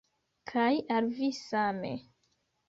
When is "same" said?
1.41-1.93